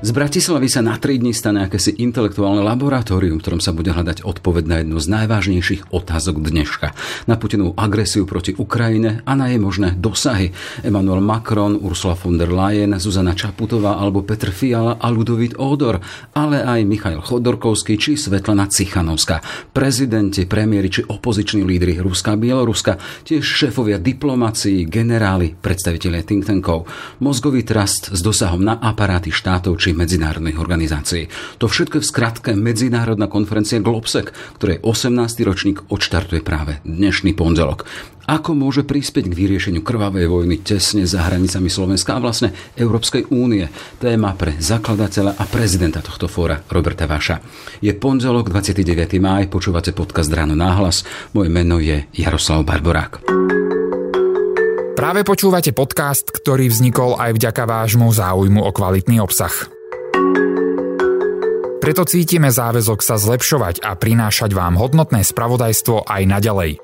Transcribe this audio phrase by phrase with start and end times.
[0.00, 4.24] Z Bratislavy sa na 3 dní stane akési intelektuálne laboratórium, v ktorom sa bude hľadať
[4.24, 6.96] odpoveď na jednu z najvážnejších otázok dneška.
[7.28, 10.56] Na Putinovú agresiu proti Ukrajine a na jej možné dosahy.
[10.80, 16.00] Emmanuel Macron, Ursula von der Leyen, Zuzana Čaputová alebo Petr Fiala a Ludovít Ódor,
[16.32, 19.44] ale aj Michail Chodorkovský či Svetlana Cichanovská.
[19.68, 22.96] Prezidenti, premiéry či opoziční lídry Ruska a Bieloruska,
[23.28, 26.88] tiež šéfovia diplomácií, generáli, predstavitelia think tankov,
[27.20, 31.26] mozgový trast s dosahom na aparáty štátov či či medzinárodných organizácií.
[31.58, 34.30] To všetko je v skratke Medzinárodná konferencia Globsec,
[34.62, 35.18] ktorej 18.
[35.42, 37.90] ročník odštartuje práve dnešný pondelok.
[38.30, 43.66] Ako môže prispieť k vyriešeniu krvavej vojny tesne za hranicami Slovenska a vlastne Európskej únie?
[43.98, 47.42] Téma pre zakladateľa a prezidenta tohto fóra Roberta Vaša.
[47.82, 48.86] Je pondelok 29.
[49.18, 51.02] máj, počúvate podcast Ráno náhlas.
[51.34, 53.26] Moje meno je Jaroslav Barborák.
[54.94, 59.79] Práve počúvate podcast, ktorý vznikol aj vďaka vášmu záujmu o kvalitný obsah.
[61.90, 66.78] Preto cítime záväzok sa zlepšovať a prinášať vám hodnotné spravodajstvo aj naďalej.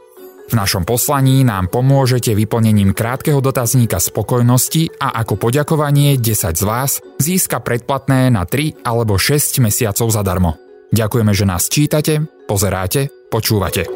[0.51, 6.99] V našom poslaní nám pomôžete vyplnením krátkeho dotazníka spokojnosti a ako poďakovanie 10 z vás
[7.23, 10.59] získa predplatné na 3 alebo 6 mesiacov zadarmo.
[10.91, 13.87] Ďakujeme, že nás čítate, pozeráte, počúvate.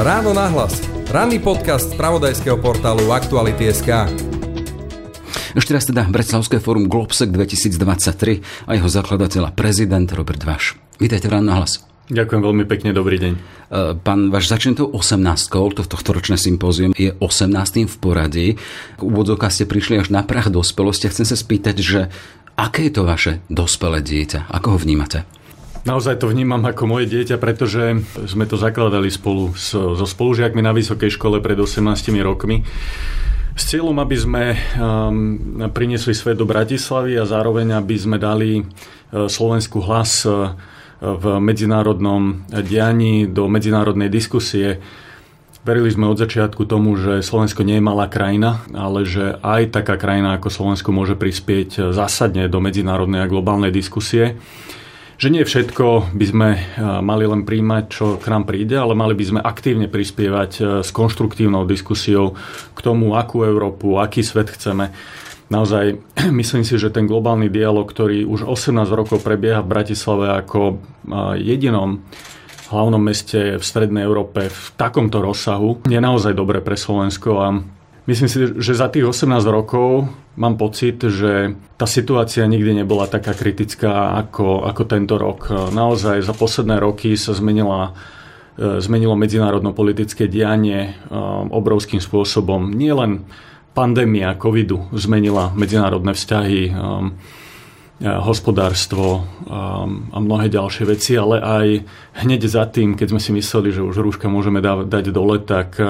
[0.00, 0.80] Ráno nahlas.
[1.12, 4.08] Ranný podcast z pravodajského portálu Aktuality.sk.
[5.56, 10.76] Ešte raz teda Breclavské fórum Globsec 2023 a jeho zakladateľa prezident Robert Vaš.
[11.00, 11.80] Vítajte v ráno hlas.
[12.12, 13.32] Ďakujem veľmi pekne, dobrý deň.
[13.32, 13.40] E,
[13.96, 15.16] pán Vaš, začne to 18.
[15.48, 17.88] To tohto ročné sympózium je 18.
[17.88, 18.46] v poradí.
[19.00, 21.08] U úvodzovka ste prišli až na prach dospelosti.
[21.08, 22.12] Chcem sa spýtať, že
[22.60, 24.52] aké je to vaše dospelé dieťa?
[24.52, 25.24] Ako ho vnímate?
[25.88, 27.96] Naozaj to vnímam ako moje dieťa, pretože
[28.28, 31.80] sme to zakladali spolu so spolužiakmi na vysokej škole pred 18
[32.20, 32.60] rokmi.
[33.56, 39.32] S cieľom, aby sme um, priniesli svet do Bratislavy a zároveň, aby sme dali uh,
[39.32, 40.52] Slovensku hlas uh,
[41.00, 44.84] v medzinárodnom dianí, do medzinárodnej diskusie.
[45.64, 49.96] Verili sme od začiatku tomu, že Slovensko nie je malá krajina, ale že aj taká
[49.96, 54.36] krajina ako Slovensko môže prispieť uh, zásadne do medzinárodnej a globálnej diskusie
[55.16, 56.60] že nie všetko by sme e,
[57.00, 60.92] mali len príjmať, čo k nám príde, ale mali by sme aktívne prispievať e, s
[60.92, 62.36] konštruktívnou diskusiou
[62.76, 64.92] k tomu, akú Európu, aký svet chceme.
[65.48, 65.96] Naozaj
[66.40, 70.74] myslím si, že ten globálny dialog, ktorý už 18 rokov prebieha v Bratislave ako e,
[71.40, 72.04] jedinom
[72.66, 77.48] hlavnom meste v Strednej Európe v takomto rozsahu, je naozaj dobre pre Slovensko a
[78.06, 80.06] Myslím si, že za tých 18 rokov
[80.38, 85.50] mám pocit, že tá situácia nikdy nebola taká kritická ako, ako tento rok.
[85.74, 87.98] Naozaj za posledné roky sa zmenila
[88.54, 90.90] e, zmenilo medzinárodno-politické dianie e,
[91.50, 92.70] obrovským spôsobom.
[92.78, 93.26] Nie len
[93.74, 96.72] pandémia covidu zmenila medzinárodné vzťahy, e,
[98.06, 101.66] hospodárstvo a mnohé ďalšie veci, ale aj
[102.28, 105.80] hneď za tým, keď sme si mysleli, že už rúška môžeme dať dole, tak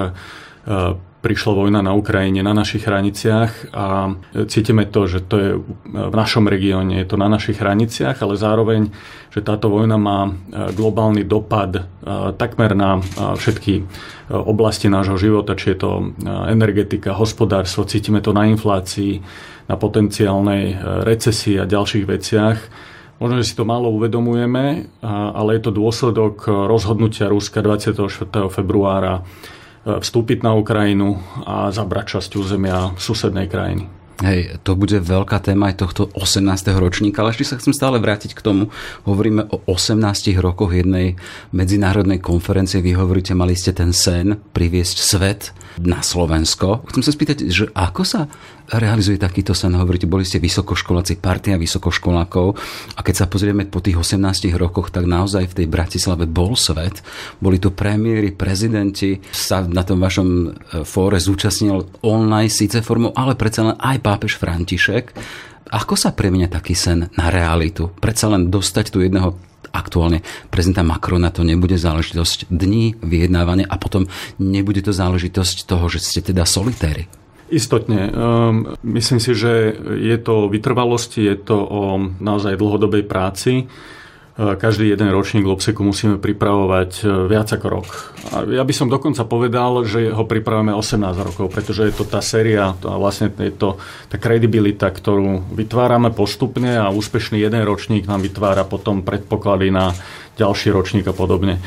[1.26, 4.14] prišla vojna na Ukrajine, na našich hraniciach a
[4.47, 5.50] cítime to, že to je
[5.91, 8.94] v našom regióne, je to na našich hraniciach, ale zároveň,
[9.34, 10.31] že táto vojna má e,
[10.70, 11.82] globálny dopad e,
[12.38, 13.75] takmer na e, všetky
[14.31, 15.91] oblasti nášho života, či je to
[16.50, 19.22] energetika, hospodárstvo, cítime to na inflácii,
[19.66, 22.58] na potenciálnej recesii a ďalších veciach.
[23.22, 28.03] Možno, že si to málo uvedomujeme, ale je to dôsledok rozhodnutia Ruska 24.
[28.50, 29.22] februára
[29.86, 33.86] vstúpiť na Ukrajinu a zabrať časť územia susednej krajiny.
[34.16, 36.48] Hej, to bude veľká téma aj tohto 18.
[36.80, 38.72] ročníka, ale ešte sa chcem stále vrátiť k tomu.
[39.04, 40.00] Hovoríme o 18
[40.41, 41.20] rokoch jednej
[41.52, 42.80] medzinárodnej konferencie.
[42.80, 46.88] Vy hovoríte, mali ste ten sen priviesť svet na Slovensko.
[46.88, 48.32] Chcem sa spýtať, že ako sa
[48.72, 49.75] realizuje takýto sen?
[49.78, 52.47] Hovoríte, boli ste vysokoškoláci, partia vysokoškolákov
[52.99, 57.03] a keď sa pozrieme po tých 18 rokoch, tak naozaj v tej Bratislave bol svet.
[57.38, 60.49] Boli tu premiéry, prezidenti, sa na tom vašom e,
[60.82, 65.14] fóre zúčastnil online síce formou, ale predsa len aj pápež František.
[65.67, 67.90] Ako sa premiňa taký sen na realitu?
[67.99, 69.35] Predsa len dostať tu jedného
[69.76, 74.08] aktuálne prezidenta Macrona to nebude záležitosť dní vyjednávania a potom
[74.40, 77.25] nebude to záležitosť toho, že ste teda solitéri.
[77.46, 78.10] Istotne.
[78.10, 81.82] Um, myslím si, že je to vytrvalosti, je to o
[82.19, 83.70] naozaj dlhodobej práci.
[84.37, 87.88] Eh, každý jeden ročník Lobseku musíme pripravovať eh, viac ako rok.
[88.37, 92.20] A ja by som dokonca povedal, že ho pripravujeme 18 rokov, pretože je to tá
[92.20, 93.81] séria, to vlastne je to
[94.12, 99.96] tá kredibilita, ktorú vytvárame postupne a úspešný jeden ročník nám vytvára potom predpoklady na
[100.37, 101.59] ďalší ročník a podobne.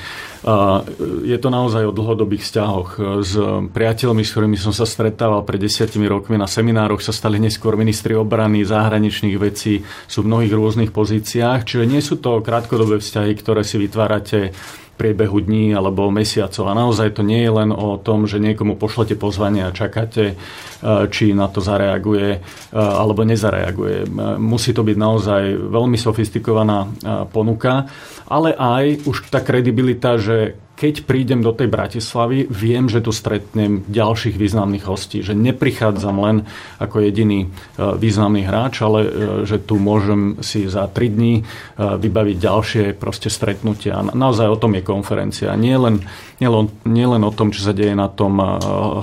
[0.45, 0.85] A
[1.25, 2.89] je to naozaj o dlhodobých vzťahoch.
[3.25, 3.33] S
[3.75, 8.15] priateľmi, s ktorými som sa stretával pred desiatimi rokmi na seminároch, sa stali neskôr ministri
[8.15, 13.67] obrany, zahraničných vecí, sú v mnohých rôznych pozíciách, čiže nie sú to krátkodobé vzťahy, ktoré
[13.67, 14.55] si vytvárate
[14.99, 16.67] priebehu dní alebo mesiacov.
[16.67, 20.35] A naozaj to nie je len o tom, že niekomu pošlete pozvanie a čakáte, e,
[21.07, 22.39] či na to zareaguje e,
[22.75, 24.03] alebo nezareaguje.
[24.03, 26.91] E, musí to byť naozaj veľmi sofistikovaná
[27.31, 27.87] ponuka,
[28.27, 33.83] ale aj už tá kredibilita, že keď prídem do tej Bratislavy, viem, že tu stretnem
[33.91, 36.47] ďalších významných hostí, že neprichádzam len
[36.79, 37.47] ako jediný e,
[37.99, 39.09] významný hráč, ale e,
[39.43, 41.43] že tu môžem si za tri dní e,
[41.75, 43.99] vybaviť ďalšie proste stretnutia.
[44.15, 45.51] Naozaj o tom je konferencia.
[45.59, 45.99] Nie len,
[46.39, 48.39] nie len, nie len o tom, čo sa deje na tom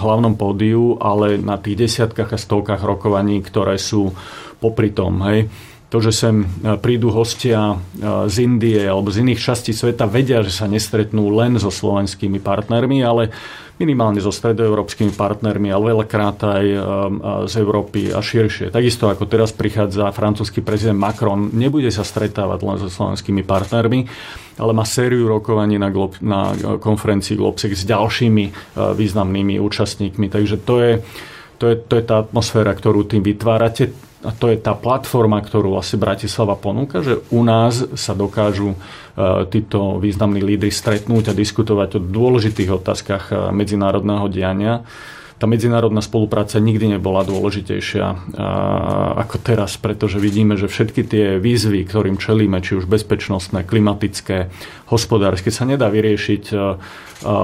[0.01, 4.17] hlavnom pódiu, ale na tých desiatkách a stovkách rokovaní, ktoré sú
[4.65, 5.21] popri tom.
[5.29, 5.53] Hej
[5.87, 6.47] to, že sem e,
[6.83, 11.55] prídu hostia e, z Indie alebo z iných častí sveta, vedia, že sa nestretnú len
[11.63, 13.31] so slovenskými partnermi, ale
[13.77, 16.79] minimálne so stredoeurópskymi partnermi, ale veľakrát aj e,
[17.47, 18.75] z Európy a širšie.
[18.75, 24.11] Takisto ako teraz prichádza francúzsky prezident Macron, nebude sa stretávať len so slovenskými partnermi,
[24.59, 26.51] ale má sériu rokovaní na, Glob, na
[26.83, 30.33] konferencii Globsec s ďalšími významnými účastníkmi.
[30.33, 30.93] Takže to je,
[31.61, 35.77] to je, to je tá atmosféra, ktorú tým vytvárate a to je tá platforma, ktorú
[35.77, 38.77] vlastne Bratislava ponúka, že u nás sa dokážu e,
[39.53, 44.89] títo významní lídry stretnúť a diskutovať o dôležitých otázkach e, medzinárodného diania
[45.37, 48.33] tá medzinárodná spolupráca nikdy nebola dôležitejšia
[49.21, 54.49] ako teraz, pretože vidíme, že všetky tie výzvy, ktorým čelíme, či už bezpečnostné, klimatické,
[54.89, 56.57] hospodárske, sa nedá vyriešiť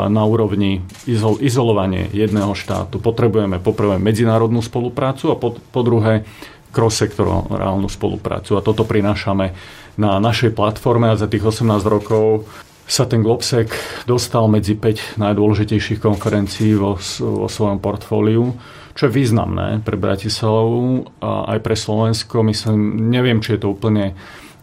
[0.08, 2.96] na úrovni izol- izolovanie jedného štátu.
[2.96, 6.24] Potrebujeme poprvé medzinárodnú spoluprácu a po, po druhé
[6.72, 8.56] cross-sektorálnu spoluprácu.
[8.56, 9.52] A toto prinášame
[10.00, 12.48] na našej platforme a za tých 18 rokov
[12.88, 13.70] sa ten Globsec
[14.08, 18.52] dostal medzi 5 najdôležitejších konferencií vo, vo svojom portfóliu,
[18.92, 22.42] čo je významné pre Bratislavu a aj pre Slovensko.
[22.42, 24.12] Myslím, neviem, či je to úplne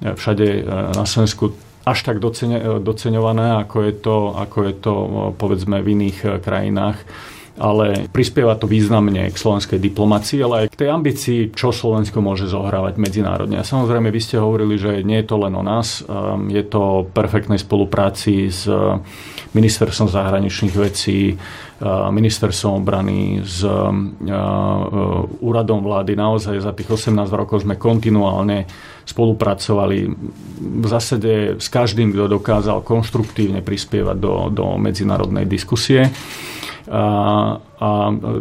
[0.04, 0.62] e, všade e,
[0.94, 1.56] na Slovensku
[1.88, 2.22] až tak
[2.86, 4.94] doceňované, ako je to, ako je to
[5.40, 7.02] povedzme v iných krajinách
[7.60, 12.48] ale prispieva to významne k slovenskej diplomácii, ale aj k tej ambícii, čo Slovensko môže
[12.48, 13.60] zohrávať medzinárodne.
[13.60, 17.12] A samozrejme, vy ste hovorili, že nie je to len o nás, um, je to
[17.12, 19.04] perfektnej spolupráci s uh,
[19.52, 23.60] ministerstvom zahraničných vecí, uh, ministerstvom obrany, s
[25.40, 26.16] úradom vlády.
[26.16, 28.68] Naozaj za tých 18 rokov sme kontinuálne
[29.08, 29.98] spolupracovali
[30.60, 36.14] v zásade s každým, kto dokázal konštruktívne prispievať do, do medzinárodnej diskusie.
[36.90, 37.06] A,
[37.62, 37.88] a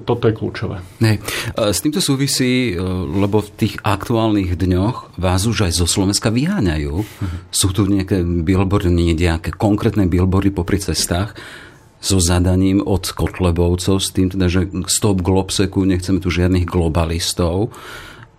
[0.09, 0.81] toto je kľúčové.
[1.05, 1.21] Nej.
[1.53, 2.81] S týmto súvisí, e,
[3.13, 6.95] lebo v tých aktuálnych dňoch vás už aj zo Slovenska vyháňajú.
[6.97, 7.37] Mhm.
[7.53, 11.37] Sú tu nejaké billboardy, nejaké konkrétne billboardy popri cestách
[11.99, 17.75] so zadaním od Kotlebovcov s tým, teda, že stop globseku, nechceme tu žiadnych globalistov.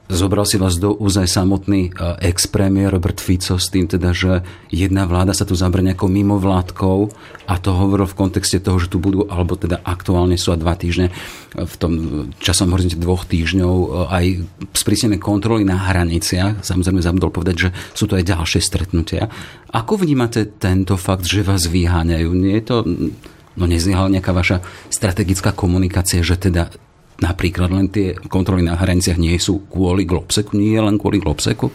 [0.09, 4.41] Zobral si vás do úzaj samotný e, ex-premiér Robert Fico s tým teda, že
[4.73, 7.13] jedna vláda sa tu zabere nejakou mimovládkou
[7.45, 10.73] a to hovoril v kontexte toho, že tu budú, alebo teda aktuálne sú a dva
[10.73, 11.13] týždne,
[11.53, 11.93] v tom
[12.41, 14.25] časom horizonte dvoch týždňov e, aj
[14.73, 16.65] sprísnené kontroly na hraniciach.
[16.65, 19.29] Samozrejme zabudol povedať, že sú to aj ďalšie stretnutia.
[19.69, 22.33] Ako vnímate tento fakt, že vás vyháňajú?
[22.33, 22.75] Nie je to
[23.59, 26.73] no nezlyhala nejaká vaša strategická komunikácia, že teda
[27.19, 31.71] napríklad len tie kontroly na hraniciach nie sú kvôli Globseku, nie je len kvôli Globseku?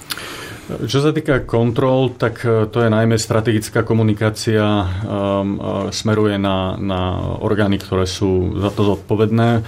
[0.65, 4.65] Čo sa týka kontrol, tak e, to je najmä strategická komunikácia,
[5.05, 5.61] um,
[5.93, 9.61] smeruje na, na orgány, ktoré sú za to zodpovedné.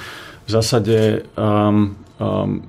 [0.49, 2.65] V zásade um, um,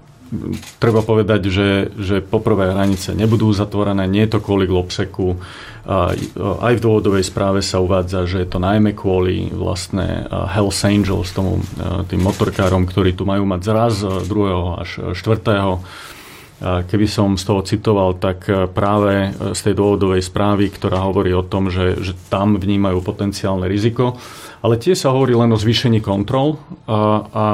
[0.78, 5.40] treba povedať, že, že poprvé hranice nebudú zatvorené, nie je to kvôli Globseku.
[5.88, 11.64] Aj v dôvodovej správe sa uvádza, že je to najmä kvôli vlastne Hells Angels, tomu,
[12.12, 14.84] tým motorkárom, ktorí tu majú mať zraz 2.
[14.84, 16.17] až 4.
[16.58, 21.70] Keby som z toho citoval, tak práve z tej dôvodovej správy, ktorá hovorí o tom,
[21.70, 24.18] že, že tam vnímajú potenciálne riziko,
[24.66, 26.58] ale tie sa hovorí len o zvýšení kontrol
[26.90, 27.46] a, a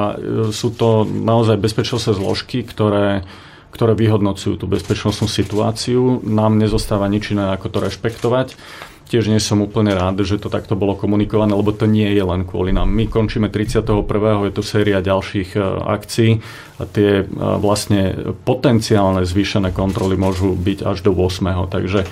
[0.56, 3.28] sú to naozaj bezpečnostné zložky, ktoré,
[3.76, 6.24] ktoré vyhodnocujú tú bezpečnostnú situáciu.
[6.24, 8.56] Nám nezostáva nič iné, ako to rešpektovať
[9.14, 12.50] tiež nie som úplne rád, že to takto bolo komunikované, lebo to nie je len
[12.50, 12.90] kvôli nám.
[12.90, 14.10] My končíme 31.
[14.50, 16.42] je tu séria ďalších e, akcií
[16.90, 21.70] tie e, vlastne potenciálne zvýšené kontroly môžu byť až do 8.
[21.70, 22.08] Takže e,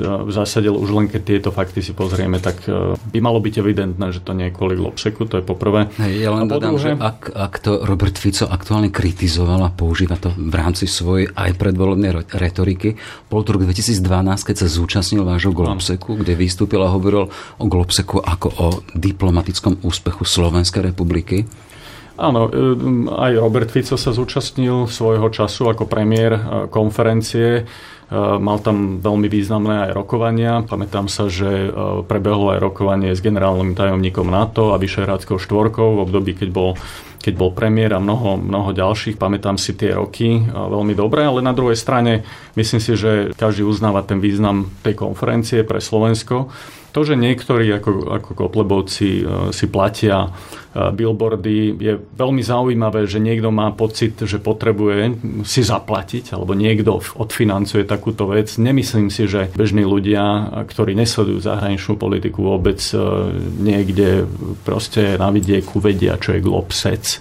[0.00, 2.64] v zásade už len keď tieto fakty si pozrieme, tak
[3.12, 5.92] by malo byť evidentné, že to nie je kvôli Globseku, to je poprvé.
[6.00, 6.96] Hej, ja len dodám, druhé...
[6.96, 11.52] že ak, ak to Robert Fico aktuálne kritizoval a používa to v rámci svojej aj
[11.60, 12.96] predvolebnej retoriky,
[13.28, 14.00] bol to rok 2012,
[14.48, 17.26] keď sa zúčastnil vášho Globseku, kde vy vystúpil a hovoril
[17.58, 21.42] o Globseku ako o diplomatickom úspechu Slovenskej republiky.
[22.16, 22.48] Áno,
[23.12, 27.68] aj Robert Fico sa zúčastnil svojho času ako premiér konferencie
[28.06, 30.62] Eh, mal tam veľmi významné aj rokovania.
[30.62, 31.70] Pamätám sa, že eh,
[32.06, 36.78] prebehlo aj rokovanie s generálnym tajomníkom NATO a Vyšehradskou štvorkou v období, keď bol
[37.26, 41.42] keď bol premiér a mnoho, mnoho ďalších, pamätám si tie roky eh, veľmi dobre, ale
[41.42, 42.22] na druhej strane
[42.54, 46.54] myslím si, že každý uznáva ten význam tej konferencie pre Slovensko
[46.96, 50.28] to, že niektorí ako, ako Kotlebovci e, si platia e,
[50.96, 55.12] billboardy, je veľmi zaujímavé, že niekto má pocit, že potrebuje
[55.44, 58.48] si zaplatiť, alebo niekto odfinancuje takúto vec.
[58.56, 62.96] Nemyslím si, že bežní ľudia, ktorí nesledujú zahraničnú politiku vôbec e,
[63.60, 64.24] niekde
[64.64, 67.15] proste na vidieku vedia, čo je globsec.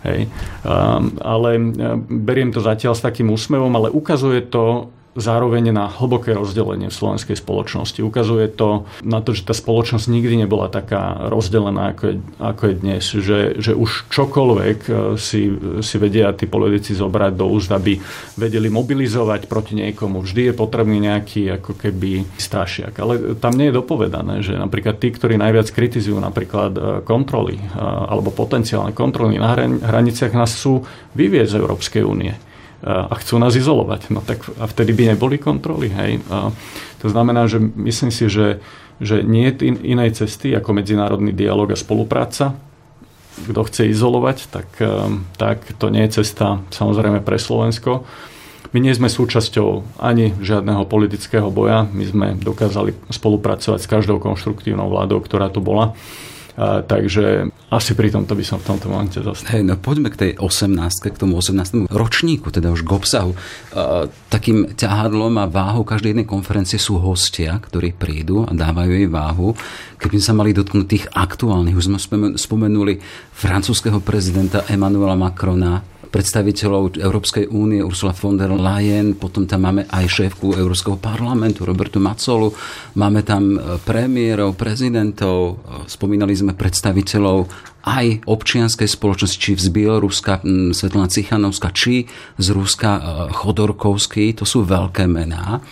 [0.00, 0.32] Hej.
[0.64, 1.60] Um, ale
[2.08, 7.34] beriem to zatiaľ s takým úsmevom, ale ukazuje to, zároveň na hlboké rozdelenie v slovenskej
[7.34, 7.98] spoločnosti.
[7.98, 12.74] Ukazuje to na to, že tá spoločnosť nikdy nebola taká rozdelená, ako je, ako je
[12.78, 13.02] dnes.
[13.02, 15.50] Že, že už čokoľvek e, si,
[15.82, 17.98] si vedia tí politici zobrať do úst, aby
[18.38, 20.22] vedeli mobilizovať proti niekomu.
[20.22, 22.94] Vždy je potrebný nejaký ako keby strašiak.
[23.02, 27.64] Ale tam nie je dopovedané, že napríklad tí, ktorí najviac kritizujú napríklad e, kontroly e,
[27.82, 30.86] alebo potenciálne kontroly na hraniciach nás sú
[31.18, 32.49] vyvieť z Európskej únie
[32.80, 34.08] a chcú nás izolovať.
[34.08, 35.92] No tak a vtedy by neboli kontroly.
[35.92, 36.24] Hej.
[36.32, 36.48] A
[37.04, 38.64] to znamená, že myslím si, že,
[39.00, 42.56] že nie je inej cesty ako medzinárodný dialog a spolupráca.
[43.40, 48.04] Kto chce izolovať, tak, ehm, tak to nie je cesta samozrejme pre Slovensko.
[48.70, 51.90] My nie sme súčasťou ani žiadneho politického boja.
[51.90, 55.98] My sme dokázali spolupracovať s každou konštruktívnou vládou, ktorá tu bola.
[56.58, 59.58] A, takže asi pri tomto by som v tomto momente zostal.
[59.58, 61.90] Hej, no poďme k tej 18, k tomu 18.
[61.90, 63.32] ročníku, teda už k obsahu.
[63.74, 69.08] A, takým ťahadlom a váhou každej jednej konferencie sú hostia, ktorí prídu a dávajú jej
[69.10, 69.54] váhu.
[70.00, 71.98] Keby sa mali dotknúť tých aktuálnych, už sme
[72.38, 73.02] spomenuli
[73.34, 80.04] francúzského prezidenta Emmanuela Macrona, predstaviteľov Európskej únie Ursula von der Leyen, potom tam máme aj
[80.10, 82.50] šéfku Európskeho parlamentu Robertu Macolu,
[82.98, 87.46] máme tam e, premiérov, prezidentov, e, spomínali sme predstaviteľov
[87.86, 90.44] aj občianskej spoločnosti, či z Bieloruska
[90.76, 92.04] Svetlana Cichanovská, či
[92.36, 93.00] z Ruska e,
[93.32, 95.62] Chodorkovský, to sú veľké mená.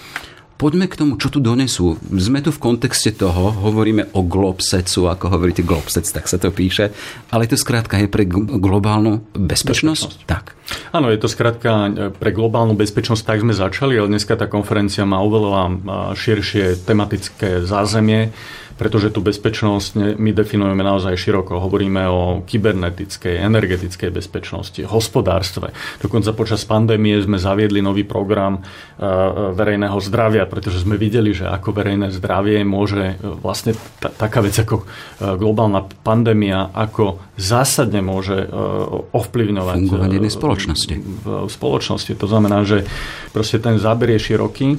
[0.58, 1.94] Poďme k tomu, čo tu donesú.
[2.18, 6.90] Sme tu v kontexte toho, hovoríme o globsecu, ako hovoríte globsec, tak sa to píše,
[7.30, 9.78] ale to skrátka je pre globálnu bezpečnosť?
[9.78, 10.26] bezpečnosť.
[10.26, 10.58] Tak.
[10.90, 15.06] Áno, je to skrátka e, pre globálnu bezpečnosť, tak sme začali, ale dneska tá konferencia
[15.06, 15.72] má oveľa e,
[16.18, 18.34] širšie tematické zázemie
[18.78, 21.58] pretože tú bezpečnosť my definujeme naozaj široko.
[21.58, 25.74] Hovoríme o kybernetickej, energetickej bezpečnosti, hospodárstve.
[25.98, 28.60] Dokonca počas pandémie sme zaviedli nový program e,
[29.52, 34.54] verejného zdravia, pretože sme videli, že ako verejné zdravie môže e, vlastne t- taká vec
[34.54, 34.84] ako e,
[35.34, 38.46] globálna pandémia, ako zásadne môže
[39.10, 40.94] ovplyvňovať fungovanie spoločnosti.
[41.26, 42.12] V spoločnosti.
[42.14, 42.86] To znamená, že
[43.34, 44.78] proste ten záber je široký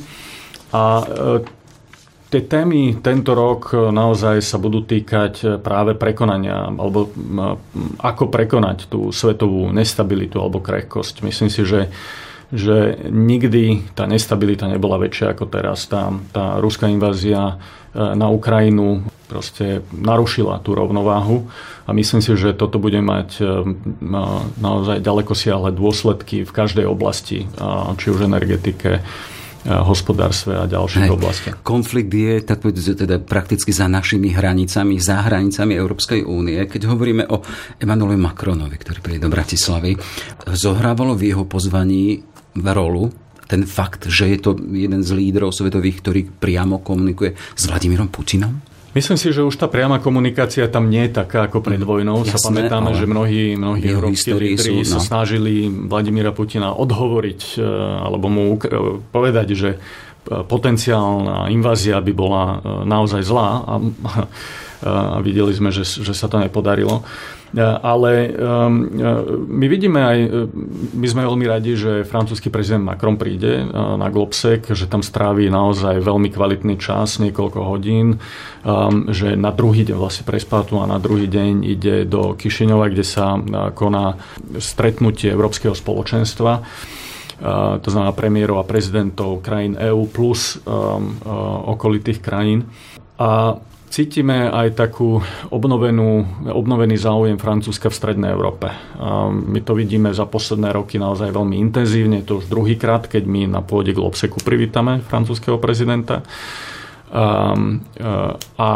[0.69, 1.03] a
[2.29, 7.09] Tie témy tento rok e, naozaj sa budú týkať e, práve prekonania, alebo
[7.97, 11.25] ako prekonať tú svetovú nestabilitu alebo krehkosť.
[11.25, 11.89] Myslím si, že
[12.49, 15.85] že nikdy tá nestabilita nebola väčšia ako teraz.
[15.85, 17.55] Tá, tá ruská invázia e,
[17.93, 21.45] na Ukrajinu proste narušila tú rovnováhu
[21.85, 23.37] a myslím si, že toto bude mať
[24.57, 27.45] naozaj ďaleko siahle dôsledky v každej oblasti,
[28.01, 29.05] či už energetike,
[29.69, 31.13] hospodárstve a ďalších Hej.
[31.13, 31.55] oblastiach.
[31.61, 36.57] Konflikt je tak teda prakticky za našimi hranicami, za hranicami Európskej únie.
[36.65, 37.45] Keď hovoríme o
[37.77, 39.93] Emanuelovi Macronovi, ktorý príde do Bratislavy,
[40.49, 42.25] zohrávalo v jeho pozvaní
[42.57, 43.13] rolu
[43.49, 48.61] ten fakt, že je to jeden z lídrov svetových, ktorý priamo komunikuje s Vladimírom Putinom?
[48.89, 52.25] Myslím si, že už tá priama komunikácia tam nie je taká ako pred vojnou.
[52.25, 54.89] Jasné, sa pamätáme, že mnohí, mnohí európsky lídri no.
[54.89, 57.65] sa snažili Vladimíra Putina odhovoriť e,
[58.01, 58.57] alebo mu
[59.13, 59.77] povedať, že e,
[60.41, 62.55] potenciálna invázia by bola e,
[62.89, 63.73] naozaj zlá a,
[64.89, 67.05] a videli sme, že, že sa to nepodarilo.
[67.49, 68.31] E, ale e,
[69.49, 70.29] my vidíme aj, e,
[70.93, 75.97] my sme veľmi radi, že francúzsky prezident Macron príde na Globsek, že tam strávi naozaj
[75.97, 78.21] veľmi kvalitný čas, niekoľko hodín,
[79.09, 83.39] že na druhý deň vlastne prespátu a na druhý deň ide do Kišiňova, kde sa
[83.73, 84.19] koná
[84.59, 86.51] stretnutie Európskeho spoločenstva.
[87.79, 92.67] To znamená premiérov a prezidentov krajín EÚ plus um, uh, okolitých krajín.
[93.15, 93.55] A
[93.89, 95.17] Cítime aj takú
[95.49, 98.69] obnovenú, obnovený záujem Francúzska v Strednej Európe.
[99.33, 102.21] My to vidíme za posledné roky naozaj veľmi intenzívne.
[102.21, 106.21] To už druhýkrát, keď my na pôde Globseku privítame francúzského prezidenta.
[108.55, 108.69] A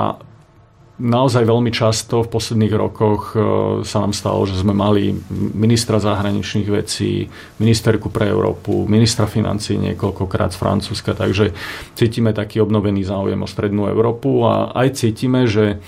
[1.01, 3.33] naozaj veľmi často v posledných rokoch
[3.81, 5.09] sa nám stalo, že sme mali
[5.57, 7.25] ministra zahraničných vecí,
[7.57, 11.57] ministerku pre Európu, ministra financí niekoľkokrát z Francúzska, takže
[11.97, 15.81] cítime taký obnovený záujem o Strednú Európu a aj cítime, že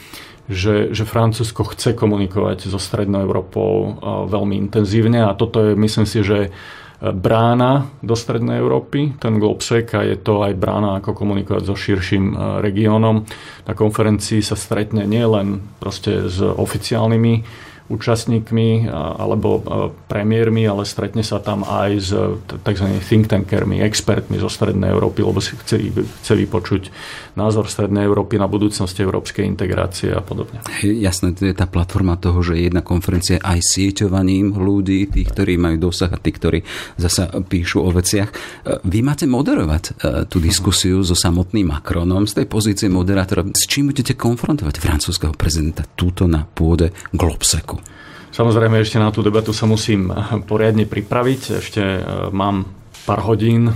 [0.45, 3.97] že, že Francúzsko chce komunikovať so Strednou Európou
[4.29, 5.25] veľmi intenzívne.
[5.25, 6.53] A toto je, myslím si, že
[7.01, 12.25] brána do Strednej Európy, ten Globsec a je to aj brána, ako komunikovať so širším
[12.31, 13.27] e, regiónom.
[13.67, 17.33] Na konferencii sa stretne nielen proste s oficiálnymi
[17.85, 19.61] účastníkmi alebo
[20.09, 22.09] premiérmi, ale stretne sa tam aj s
[22.65, 22.87] tzv.
[23.05, 26.89] think tankermi, expertmi zo Strednej Európy, lebo si chce, chce vypočuť
[27.37, 30.65] názor Strednej Európy na budúcnosti európskej integrácie a podobne.
[30.81, 35.91] Jasné, to je tá platforma toho, že jedna konferencia aj sieťovaním ľudí, tých, ktorí majú
[35.91, 36.65] dosah a tí, ktorí
[36.97, 38.29] zasa píšu o veciach.
[38.81, 39.91] Vy máte moderovať e,
[40.25, 43.45] tú diskusiu so samotným Macronom z tej pozície moderátora.
[43.53, 47.74] S čím budete konfrontovať francúzského prezidenta túto na pôde Globseku?
[48.35, 50.11] Samozrejme, ešte na tú debatu sa musím
[50.43, 51.41] poriadne pripraviť.
[51.55, 51.99] Ešte e,
[52.35, 52.67] mám
[53.07, 53.73] pár hodín e,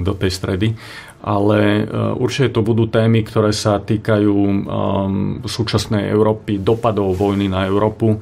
[0.00, 0.72] do tej stredy,
[1.20, 1.82] ale e,
[2.16, 4.64] určite to budú témy, ktoré sa týkajú
[5.44, 8.16] súčasnej Európy, dopadov vojny na Európu,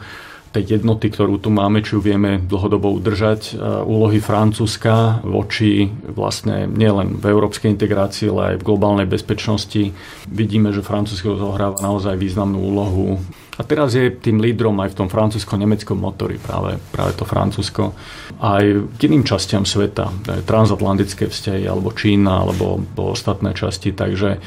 [0.57, 7.21] tej jednoty, ktorú tu máme, či ju vieme dlhodobo udržať, úlohy Francúzska voči vlastne nielen
[7.21, 9.93] v európskej integrácii, ale aj v globálnej bezpečnosti.
[10.33, 13.21] Vidíme, že Francúzsko zohráva naozaj významnú úlohu
[13.57, 17.97] a teraz je tým lídrom aj v tom francúzsko-nemeckom motori, práve, práve to Francúzsko.
[18.41, 20.13] Aj k iným častiam sveta,
[20.45, 23.97] transatlantické vzťahy, alebo Čína, alebo, ostatné časti.
[23.97, 24.45] Takže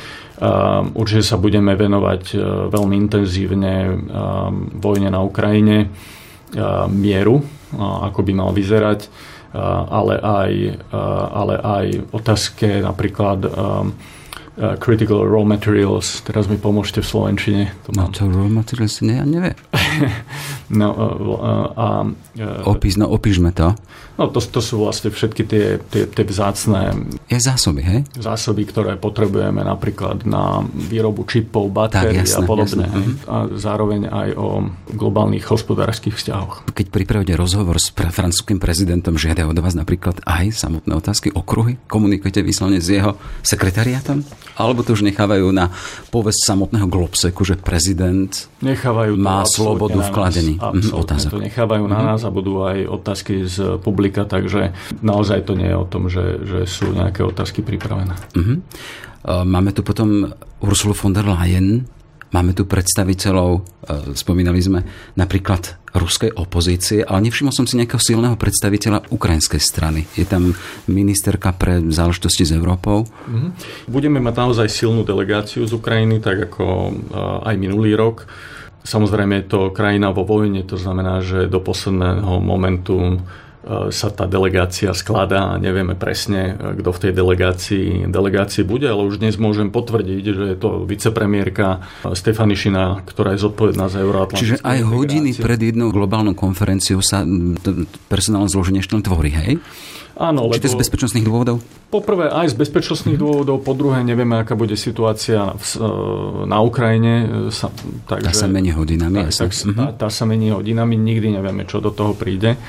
[0.95, 2.39] určite sa budeme venovať uh,
[2.71, 3.99] veľmi intenzívne um,
[4.79, 9.59] vojne na Ukrajine, uh, mieru, uh, ako by mal vyzerať, uh,
[9.91, 10.51] ale, aj,
[10.95, 13.87] uh, ale aj otázke napríklad uh,
[14.79, 16.19] critical raw materials.
[16.23, 17.63] Teraz mi pomôžte v Slovenčine.
[17.87, 19.55] To no to raw materials nie, ja neviem.
[20.79, 23.75] no, uh, a, uh, Opíš, no opíšme to.
[24.19, 26.91] No to, to sú vlastne všetky tie, tie, tie vzácné
[27.29, 27.99] je zásoby, hej?
[28.17, 32.89] zásoby, ktoré potrebujeme napríklad na výrobu čipov, batérií a podobne.
[32.89, 32.99] Jasné.
[32.99, 33.11] Mhm.
[33.29, 34.47] A zároveň aj o
[34.97, 36.73] globálnych hospodárskych vzťahoch.
[36.73, 41.77] Keď pripravíte rozhovor s pre francúzským prezidentom, žiada od vás napríklad aj samotné otázky, okruhy?
[41.85, 43.13] Komunikujete vyslovene s jeho
[43.45, 44.25] sekretariátom?
[44.57, 45.69] Alebo to už nechávajú na
[46.09, 51.37] povesť samotného Globseku, že prezident nechávajú má slobodu v kladení mhm, otázok?
[51.37, 52.05] to nechávajú na mhm.
[52.09, 54.73] nás a budú aj otázky z publika republika, takže
[55.05, 58.15] naozaj to nie je o tom, že, že sú nejaké otázky pripravené.
[58.35, 58.57] Uh-huh.
[59.45, 61.85] Máme tu potom Ursulu von der Leyen,
[62.29, 63.61] máme tu predstaviteľov, e,
[64.13, 64.85] spomínali sme
[65.17, 70.05] napríklad ruskej opozície, ale nevšimol som si nejakého silného predstaviteľa ukrajinskej strany.
[70.13, 70.53] Je tam
[70.85, 73.05] ministerka pre záležitosti s Európou.
[73.05, 73.49] Uh-huh.
[73.89, 76.91] Budeme mať naozaj silnú delegáciu z Ukrajiny, tak ako e,
[77.49, 78.29] aj minulý rok.
[78.79, 83.19] Samozrejme je to krajina vo vojne, to znamená, že do posledného momentu
[83.93, 89.05] sa tá delegácia skladá a nevieme presne, e, kto v tej delegácii, delegácii bude, ale
[89.05, 94.65] už dnes môžem potvrdiť, že je to vicepremiérka Stefanišina, ktorá je zodpovedná za euroatlantickú Čiže
[94.65, 97.21] aj hodiny pred jednou globálnou konferenciou sa
[98.09, 99.61] personálne zloženie ešte tvorí, hej?
[100.19, 101.63] Áno, Či to z bezpečnostných dôvodov?
[101.87, 103.23] Poprvé aj z bezpečnostných mm-hmm.
[103.23, 105.87] dôvodov, po druhé nevieme, aká bude situácia v, e,
[106.43, 107.47] na Ukrajine.
[107.55, 107.71] Sa,
[108.03, 109.31] tak, tá sa mení hodinami.
[109.31, 109.79] Tak, tak, mm-hmm.
[109.79, 112.59] tá, tá sa mení hodinami, nikdy nevieme, čo do toho príde.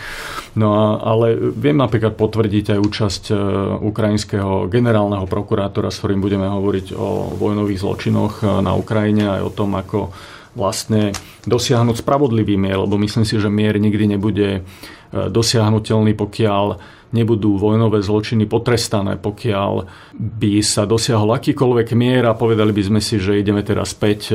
[0.54, 3.34] No a, ale viem napríklad potvrdiť aj účasť e,
[3.82, 9.50] ukrajinského generálneho prokurátora, s ktorým budeme hovoriť o vojnových zločinoch e, na Ukrajine aj o
[9.50, 10.14] tom, ako
[10.54, 11.14] vlastne
[11.46, 14.66] dosiahnuť spravodlivý mier, lebo myslím si, že mier nikdy nebude
[15.10, 16.78] dosiahnutelný, pokiaľ
[17.10, 23.18] nebudú vojnové zločiny potrestané, pokiaľ by sa dosiahol akýkoľvek mier a povedali by sme si,
[23.18, 24.34] že ideme teraz späť e,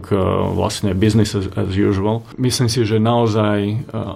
[0.00, 0.08] k
[0.56, 2.24] vlastne business as usual.
[2.40, 3.74] Myslím si, že naozaj e,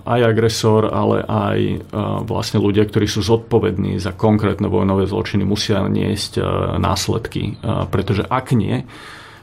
[0.09, 1.77] aj agresor, ale aj e,
[2.25, 6.41] vlastne ľudia, ktorí sú zodpovední za konkrétne vojnové zločiny, musia niesť
[6.81, 7.61] následky.
[7.93, 8.89] Pretože ak nie,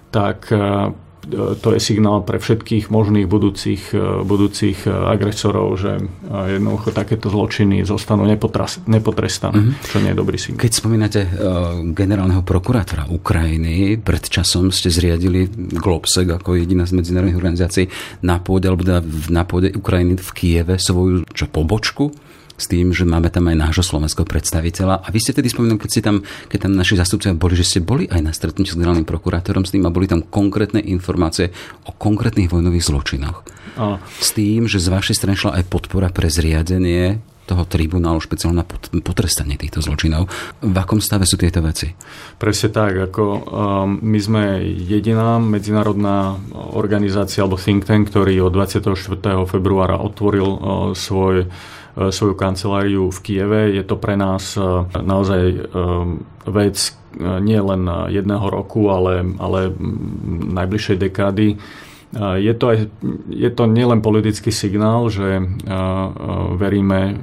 [0.09, 0.49] tak
[1.35, 6.03] to je signál pre všetkých možných budúcich, e, budúcich e, agresorov, že e,
[6.55, 9.83] jednoducho takéto zločiny zostanú nepotrestané, mm-hmm.
[9.83, 10.63] čo nie je dobrý signál.
[10.63, 11.19] Keď spomínate
[11.91, 17.85] generálneho prokurátora Ukrajiny, pred časom ste zriadili Globsec ako jediná z medzinárodných organizácií
[18.23, 22.26] na pôde, alebo teda na pôde Ukrajiny v Kieve svoju čo, pobočku
[22.57, 25.05] s tým, že máme tam aj nášho slovenského predstaviteľa.
[25.05, 27.79] A vy ste tedy spomenuli, keď, ste tam, keď tam naši zastupcovia boli, že ste
[27.85, 31.53] boli aj na stretnutí s generálnym prokurátorom s tým a boli tam konkrétne informácie
[31.85, 33.45] o konkrétnych vojnových zločinoch.
[33.77, 34.01] A.
[34.01, 38.67] S tým, že z vašej strany šla aj podpora pre zriadenie toho tribunálu špeciálne na
[38.99, 40.27] potrestanie týchto zločinov.
[40.59, 41.87] V akom stave sú tieto veci?
[42.35, 42.93] Presne tak.
[43.07, 43.41] Ako, um,
[44.03, 46.35] my sme jediná medzinárodná
[46.75, 48.91] organizácia alebo think tank, ktorý od 24.
[49.47, 50.59] februára otvoril uh,
[50.91, 53.61] svoj uh, svoju kanceláriu v Kieve.
[53.71, 59.73] Je to pre nás uh, naozaj um, vec nie len jedného roku, ale, ale
[60.53, 61.57] najbližšej dekády
[62.15, 62.77] je to, aj,
[63.27, 65.43] je to nielen politický signál, že
[66.55, 67.19] veríme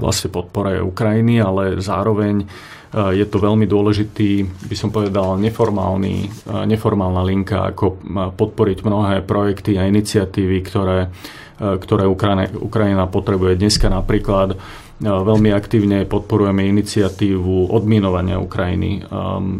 [0.00, 2.48] vlastne podpore Ukrajiny, ale zároveň
[2.96, 8.00] je to veľmi dôležitý, by som povedal, neformálny, neformálna linka, ako
[8.32, 11.12] podporiť mnohé projekty a iniciatívy, ktoré,
[11.60, 13.60] ktoré Ukrajina, Ukrajina potrebuje.
[13.60, 14.56] Dneska napríklad
[15.04, 19.04] veľmi aktívne podporujeme iniciatívu odminovania Ukrajiny.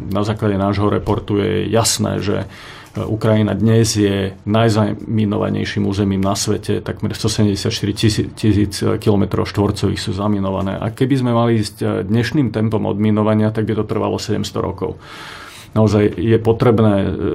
[0.08, 2.48] Na základe nášho reportu je jasné, že
[2.96, 7.68] Ukrajina dnes je najzaminovanejším územím na svete, takmer 174
[8.32, 10.80] tisíc km štvorcových sú zaminované.
[10.80, 14.96] A keby sme mali ísť eh, dnešným tempom odminovania, tak by to trvalo 700 rokov
[15.76, 16.94] naozaj je potrebné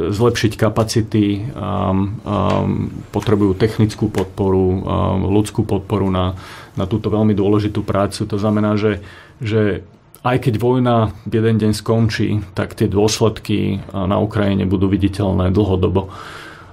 [0.10, 4.82] zlepšiť kapacity, um, um, potrebujú technickú podporu, um,
[5.30, 6.34] ľudskú podporu na,
[6.74, 8.26] na túto veľmi dôležitú prácu.
[8.26, 9.06] To znamená, že,
[9.38, 9.86] že
[10.22, 16.14] aj keď vojna jeden deň skončí, tak tie dôsledky na Ukrajine budú viditeľné dlhodobo.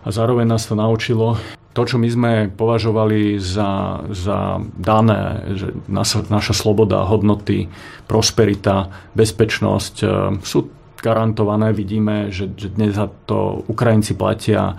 [0.04, 1.40] A zároveň nás to naučilo,
[1.78, 7.70] to, čo my sme považovali za, za dané, že naša, naša sloboda, hodnoty,
[8.10, 10.06] prosperita, bezpečnosť e,
[10.42, 11.70] sú garantované.
[11.70, 14.74] Vidíme, že, že dnes za to Ukrajinci platia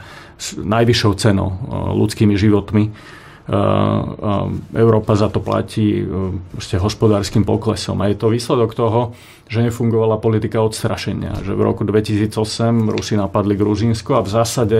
[0.59, 1.57] najvyššou cenou, e,
[2.03, 2.83] ľudskými životmi
[4.77, 7.97] Európa za to platí e, hospodárskym poklesom.
[7.97, 9.17] A je to výsledok toho,
[9.49, 11.41] že nefungovala politika odstrašenia.
[11.41, 14.79] Že v roku 2008 Rusi napadli Gruzínsko a v zásade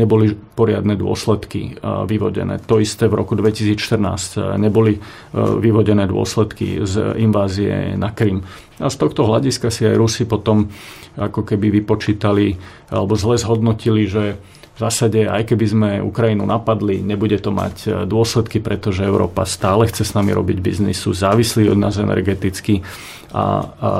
[0.00, 2.56] neboli poriadne dôsledky e, vyvodené.
[2.64, 4.96] To isté v roku 2014 e, neboli
[5.36, 8.40] vyvodené dôsledky z invázie na Krym.
[8.80, 10.72] A z tohto hľadiska si aj Rusi potom
[11.20, 12.56] ako keby vypočítali
[12.88, 14.40] alebo zle zhodnotili, že
[14.76, 19.88] v zásade, aj keby sme Ukrajinu napadli, nebude to mať e, dôsledky, pretože Európa stále
[19.88, 22.84] chce s nami robiť biznis, sú závislí od nás energeticky
[23.32, 23.44] a,
[23.80, 23.92] a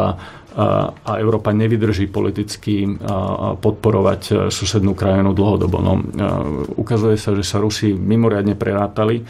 [0.57, 2.89] a Európa nevydrží politicky
[3.61, 5.85] podporovať e, susednú krajinu dlhodobo.
[5.85, 6.01] No,
[6.81, 9.21] ukazuje sa, že sa Rusi mimoriadne prerátali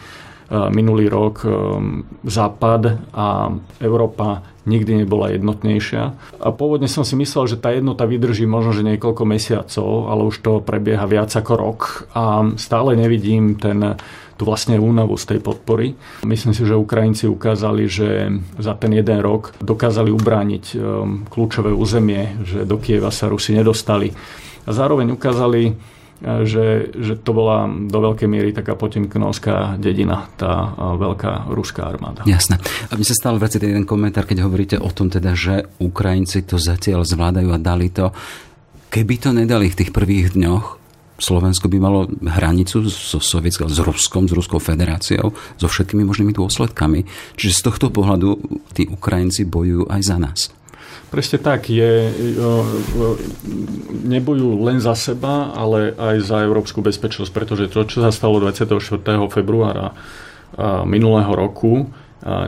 [0.50, 1.42] minulý rok
[2.22, 3.50] Západ a
[3.82, 6.02] Európa nikdy nebola jednotnejšia.
[6.42, 10.36] A pôvodne som si myslel, že tá jednota vydrží možno, že niekoľko mesiacov, ale už
[10.42, 11.80] to prebieha viac ako rok
[12.14, 13.94] a stále nevidím ten,
[14.36, 15.94] tú vlastne únavu z tej podpory.
[16.26, 18.28] Myslím si, že Ukrajinci ukázali, že
[18.58, 24.12] za ten jeden rok dokázali ubrániť um, kľúčové územie, že do Kieva sa Rusi nedostali.
[24.66, 25.78] A zároveň ukázali,
[26.22, 32.24] že, že to bola do veľkej miery taká potemknovská dedina, tá veľká ruská armáda.
[32.24, 32.56] Jasné.
[32.88, 36.48] A mi sa stále vracia ten jeden komentár, keď hovoríte o tom teda, že Ukrajinci
[36.48, 38.16] to zatiaľ zvládajú a dali to.
[38.88, 40.64] Keby to nedali v tých prvých dňoch,
[41.16, 47.08] Slovensko by malo hranicu so Sovietskou, s Ruskom, s Ruskou federáciou, so všetkými možnými dôsledkami.
[47.40, 48.36] Čiže z tohto pohľadu
[48.76, 50.40] tí Ukrajinci bojujú aj za nás.
[51.06, 52.10] Presne tak, je,
[54.04, 58.74] nebojú len za seba, ale aj za európsku bezpečnosť, pretože to, čo sa stalo 24.
[59.30, 59.94] februára
[60.82, 61.86] minulého roku,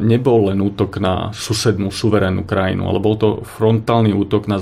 [0.02, 4.58] nebol len útok na susednú suverénnu krajinu, ale bol to frontálny útok na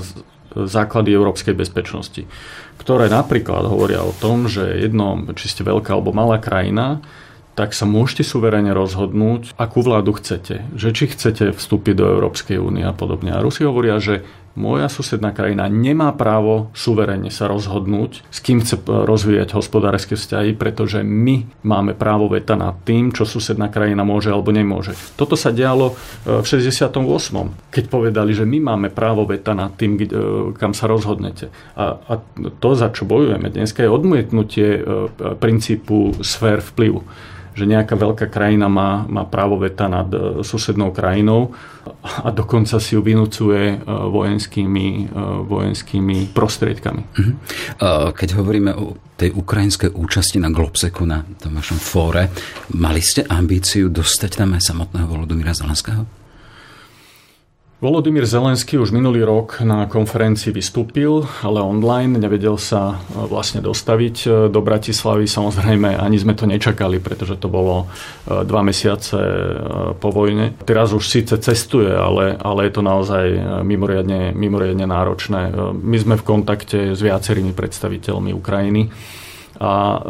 [0.53, 2.25] základy európskej bezpečnosti,
[2.77, 7.01] ktoré napríklad hovoria o tom, že jedno, či ste veľká alebo malá krajina,
[7.57, 10.61] tak sa môžete suverene rozhodnúť, akú vládu chcete.
[10.77, 13.33] Že či chcete vstúpiť do Európskej únie a podobne.
[13.33, 14.21] A Rusi hovoria, že
[14.57, 21.05] moja susedná krajina nemá právo suverene sa rozhodnúť, s kým chce rozvíjať hospodárske vzťahy, pretože
[21.05, 24.97] my máme právo veta nad tým, čo susedná krajina môže alebo nemôže.
[25.13, 25.93] Toto sa dialo
[26.25, 26.89] e, v 68.
[27.69, 30.05] keď povedali, že my máme právo veta nad tým, e,
[30.57, 31.53] kam sa rozhodnete.
[31.77, 32.13] A, a
[32.57, 34.81] to, za čo bojujeme dnes, je odmietnutie e,
[35.37, 37.05] princípu sfér vplyvu
[37.57, 41.57] že nejaká veľká krajina má, má právo veta nad e, susednou krajinou
[42.21, 47.01] a dokonca si ju vynúcuje e, vojenskými, e, vojenskými prostriedkami.
[47.17, 47.33] Mhm.
[48.13, 52.29] Keď hovoríme o tej ukrajinskej účasti na Globseku, na tom vašom fóre,
[52.77, 56.05] mali ste ambíciu dostať tam aj samotného Volodymyra Zelenského?
[57.77, 64.15] Volodymyr Zelenský už minulý rok na konferencii vystúpil, ale online nevedel sa e, vlastne dostaviť
[64.25, 65.29] e, do Bratislavy.
[65.29, 69.21] Samozrejme, ani sme to nečakali, pretože to bolo e, dva mesiace
[70.01, 70.57] po vojne.
[70.65, 73.25] Teraz už síce cestuje, ale, ale je to naozaj
[73.61, 75.53] mimoriadne, mimoriadne náročné.
[75.77, 78.89] My sme v kontakte s viacerými predstaviteľmi Ukrajiny
[79.61, 80.01] a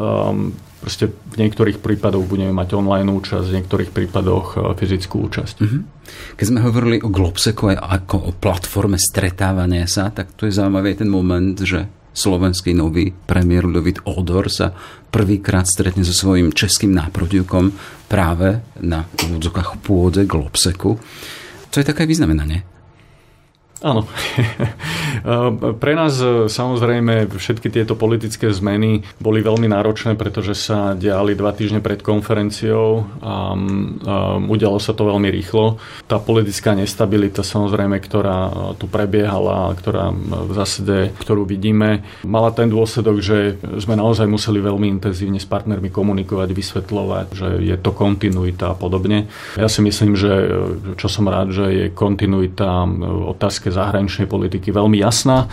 [0.78, 5.56] proste v niektorých prípadoch budeme mať online účasť, v niektorých prípadoch e, fyzickú účasť.
[5.60, 5.82] Mm-hmm.
[6.38, 11.10] Keď sme hovorili o Globseku ako o platforme stretávania sa, tak to je zaujímavý ten
[11.10, 14.74] moment, že slovenský nový premiér Ľudovít Odor sa
[15.14, 17.78] prvýkrát stretne so svojím českým náprotivkom
[18.10, 20.98] práve na úvodzokách pôde Globseku.
[21.70, 22.77] To je také vyznamenanie.
[23.86, 24.10] Áno.
[25.82, 31.54] Pre nás e, samozrejme všetky tieto politické zmeny boli veľmi náročné, pretože sa diali dva
[31.54, 33.54] týždne pred konferenciou a,
[34.50, 35.78] udialo sa to veľmi rýchlo.
[36.10, 42.74] Tá politická nestabilita samozrejme, ktorá e, tu prebiehala, ktorá v zásade, ktorú vidíme, mala ten
[42.74, 48.74] dôsledok, že sme naozaj museli veľmi intenzívne s partnermi komunikovať, vysvetľovať, že je to kontinuita
[48.74, 49.30] a podobne.
[49.54, 50.48] Ja si myslím, že e,
[50.98, 52.90] čo som rád, že je kontinuita
[53.38, 55.52] otázky otázke zahraničnej politiky veľmi jasná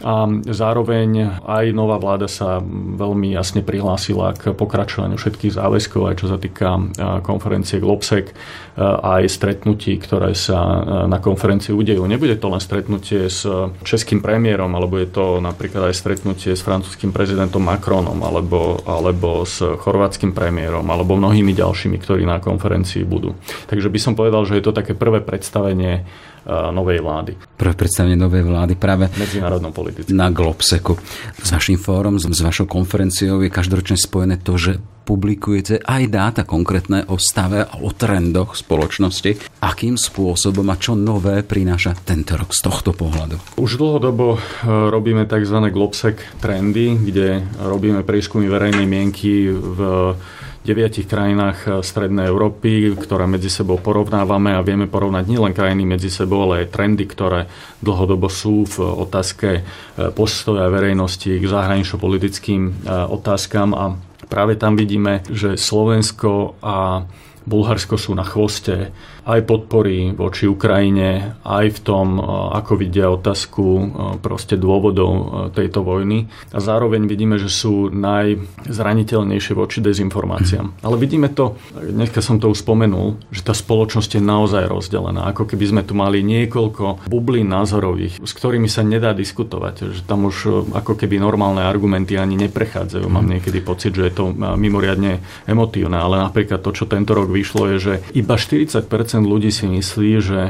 [0.00, 2.56] a zároveň aj nová vláda sa
[2.96, 6.80] veľmi jasne prihlásila k pokračovaniu všetkých záväzkov, aj čo sa týka
[7.20, 8.32] konferencie Globsec,
[8.80, 10.56] aj stretnutí, ktoré sa
[11.04, 12.08] na konferencii udejú.
[12.08, 13.44] Nebude to len stretnutie s
[13.84, 19.60] českým premiérom, alebo je to napríklad aj stretnutie s francúzským prezidentom Macronom, alebo, alebo s
[19.60, 23.36] chorvátskym premiérom, alebo mnohými ďalšími, ktorí na konferencii budú.
[23.68, 26.08] Takže by som povedal, že je to také prvé predstavenie
[26.48, 27.32] novej vlády.
[27.56, 30.08] Prvé predstavenie novej vlády práve medzinárodnom politike.
[30.12, 30.96] Na Globseku.
[31.40, 34.72] S vašim fórom, s vašou konferenciou je každoročne spojené to, že
[35.10, 39.58] publikujete aj dáta konkrétne o stave a o trendoch spoločnosti.
[39.58, 43.58] Akým spôsobom a čo nové prináša tento rok z tohto pohľadu?
[43.58, 45.58] Už dlhodobo e, robíme tzv.
[45.74, 49.78] Globsec trendy, kde robíme prieskumy verejnej mienky v
[50.64, 56.12] deviatich krajinách eh, Strednej Európy, ktoré medzi sebou porovnávame a vieme porovnať nielen krajiny medzi
[56.12, 57.48] sebou, ale aj trendy, ktoré
[57.80, 59.62] dlhodobo sú v otázke eh,
[60.12, 62.72] postoja verejnosti k zahranično-politickým eh,
[63.08, 63.72] otázkam.
[63.72, 63.84] A
[64.28, 67.08] práve tam vidíme, že Slovensko a
[67.48, 68.92] Bulharsko sú na chvoste
[69.30, 72.22] aj podpory voči Ukrajine, aj v tom, e,
[72.56, 73.84] ako vidia otázku e,
[74.18, 75.24] proste dôvodov e,
[75.54, 76.26] tejto vojny.
[76.50, 80.82] A zároveň vidíme, že sú najzraniteľnejšie voči dezinformáciám.
[80.82, 85.30] Ale vidíme to, dneska som to už spomenul, že tá spoločnosť je naozaj rozdelená.
[85.30, 89.94] Ako keby sme tu mali niekoľko bublín názorových, s ktorými sa nedá diskutovať.
[89.94, 90.36] Že tam už
[90.74, 93.06] ako keby normálne argumenty ani neprechádzajú.
[93.06, 93.32] Mám mhm.
[93.38, 96.00] niekedy pocit, že je to mimoriadne emotívne.
[96.00, 98.84] Ale napríklad to, čo tento rok vyšlo, je, že iba 40%
[99.22, 100.40] ľudí si myslí, že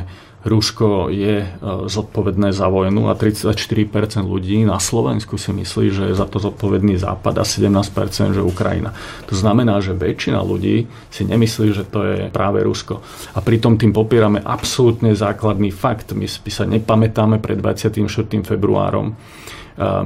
[0.40, 1.48] Rusko je e,
[1.84, 6.96] zodpovedné za vojnu a 34% ľudí na Slovensku si myslí, že je za to zodpovedný
[6.96, 8.96] Západ a 17% že Ukrajina.
[9.28, 13.04] To znamená, že väčšina ľudí si nemyslí, že to je práve Rusko.
[13.36, 16.16] A pritom tým popierame absolútne základný fakt.
[16.16, 18.00] My sa nepamätáme pred 24.
[18.40, 19.14] februárom e,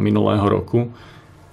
[0.03, 0.91] minulého roku,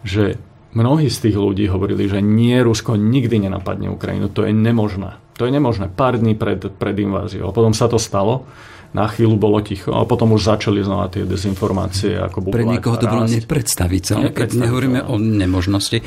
[0.02, 0.42] že
[0.74, 4.32] mnohí z tých ľudí hovorili, že nie, Rusko nikdy nenapadne Ukrajinu.
[4.32, 5.20] To je nemožné.
[5.40, 5.90] To je nemožné.
[5.90, 7.50] Pár dní pred, pred inváziou.
[7.50, 8.46] A potom sa to stalo.
[8.92, 12.20] Na chvíľu bolo ticho a potom už začali znova tie dezinformácie.
[12.20, 16.04] Ako Pre niekoho to bolo nepredstaviteľné, keď nehovoríme o nemožnosti.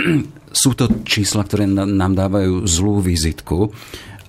[0.50, 3.70] Sú to čísla, ktoré nám dávajú zlú vizitku.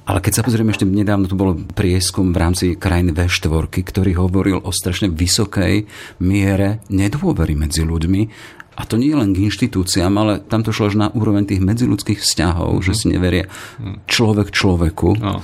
[0.06, 3.50] Ale keď sa pozrieme, ešte nedávno tu bol prieskum v rámci krajiny V4,
[3.82, 5.90] ktorý hovoril o strašne vysokej
[6.22, 8.22] miere nedôvery medzi ľuďmi
[8.76, 12.20] a to nie len k inštitúciám, ale tam to šlo až na úroveň tých medziludských
[12.20, 12.84] vzťahov, mm.
[12.84, 13.48] že si neveria
[14.08, 15.16] človek človeku.
[15.16, 15.40] No.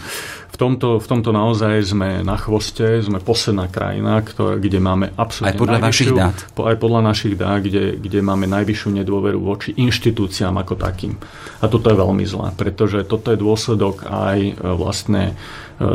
[0.51, 5.55] V tomto, v tomto naozaj sme na chvoste, sme posledná krajina, ktorá, kde máme absolútne
[5.55, 6.37] Aj podľa vašich dát.
[6.59, 11.15] Aj podľa našich dát, kde, kde máme najvyššiu nedôveru voči inštitúciám ako takým.
[11.63, 15.33] A toto je veľmi zlé, pretože toto je dôsledok aj e, vlastne e,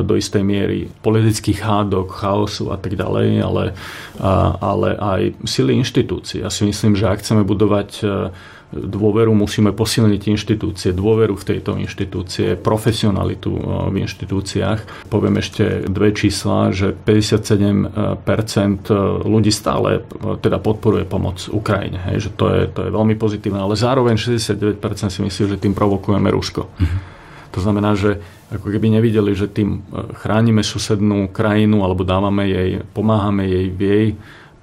[0.00, 3.64] do istej miery politických hádok, chaosu a tak ďalej, ale,
[4.62, 6.40] ale aj sily inštitúcií.
[6.40, 8.06] Ja si myslím, že ak chceme budovať e,
[8.74, 15.06] dôveru musíme posilniť inštitúcie, dôveru v tejto inštitúcie, profesionalitu eh, v inštitúciách.
[15.06, 17.86] Poviem ešte dve čísla, že 57%
[19.22, 22.02] ľudí stále eh, teda podporuje pomoc Ukrajine.
[22.10, 24.82] Hej, že to je, to je veľmi pozitívne, ale zároveň 69%
[25.14, 26.66] si myslí, že tým provokujeme Rusko.
[26.66, 27.00] Mm-hmm.
[27.54, 28.20] To znamená, že
[28.52, 29.80] ako keby nevideli, že tým
[30.20, 34.06] chránime susednú krajinu alebo dávame jej, pomáhame jej v jej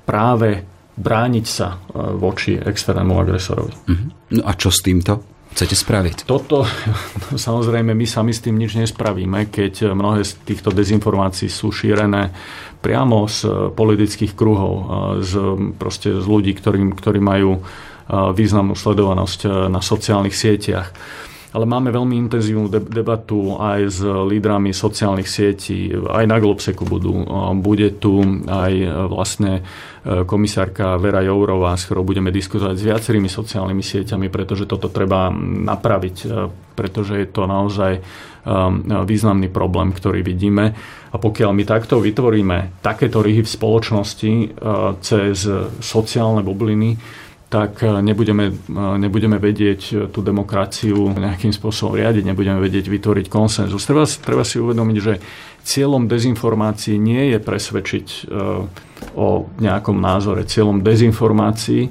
[0.05, 0.63] práve
[0.93, 1.77] brániť sa e,
[2.17, 3.73] voči externému agresorovi.
[3.89, 4.05] Mhm.
[4.39, 5.33] No a čo s týmto?
[5.53, 6.17] chcete spraviť?
[6.25, 6.65] Toto,
[7.37, 12.33] samozrejme, my sami s tým nič nespravíme, keď mnohé z týchto dezinformácií sú šírené
[12.81, 14.85] priamo z politických kruhov, e,
[15.21, 15.31] z,
[15.77, 17.61] proste z ľudí, ktorí, ktorí majú e,
[18.33, 20.89] významnú sledovanosť na sociálnych sieťach.
[21.53, 27.13] Ale máme veľmi intenzívnu debatu aj s lídrami sociálnych sietí, aj na Globseku budú.
[27.61, 28.73] Bude tu aj
[29.05, 34.89] vlastne e, komisárka Vera Jourová, s ktorou budeme diskutovať s viacerými sociálnymi sieťami, pretože toto
[34.89, 35.29] treba
[35.69, 36.27] napraviť, e,
[36.73, 38.01] pretože je to naozaj
[39.07, 40.75] významný problém, ktorý vidíme.
[40.75, 44.31] A pokiaľ my takto vytvoríme takéto ryhy v spoločnosti
[44.99, 45.47] cez
[45.79, 46.99] sociálne bubliny,
[47.53, 48.53] tak e, nebudeme, e,
[48.97, 53.85] nebudeme vedieť e, tú demokraciu nejakým spôsobom riadiť, nebudeme vedieť vytvoriť konsenzus.
[53.85, 55.21] Treba, treba si uvedomiť, že
[55.61, 58.27] cieľom dezinformácií nie je presvedčiť
[59.15, 60.43] o nejakom názore.
[60.43, 61.87] Cieľom dezinformácií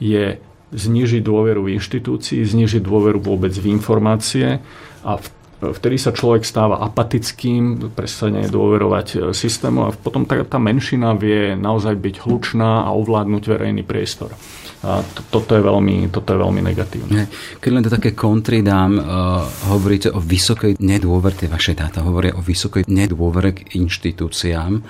[0.00, 0.40] je
[0.72, 4.64] znižiť dôveru v inštitúcii, znižiť dôveru vôbec v informácie
[5.04, 5.26] a v
[5.60, 12.00] vtedy sa človek stáva apatickým, prestane dôverovať systému a potom tá, tá menšina vie naozaj
[12.00, 14.32] byť hlučná a ovládnuť verejný priestor.
[14.80, 17.28] A to, toto, je veľmi, toto je veľmi negatívne.
[17.60, 22.32] Keď len to také kontry dám, uh, hovoríte o vysokej nedôvere, tie vaše dáta hovoria
[22.32, 24.80] o vysokej nedôvere k inštitúciám,